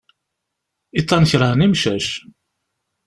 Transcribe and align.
Iḍan 0.99 1.25
kerhen 1.31 1.65
imcac. 1.65 2.07